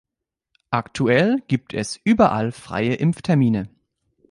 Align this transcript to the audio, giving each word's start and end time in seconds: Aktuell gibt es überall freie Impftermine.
Aktuell 0.71 1.43
gibt 1.47 1.75
es 1.75 1.99
überall 2.05 2.51
freie 2.51 2.95
Impftermine. 2.95 3.69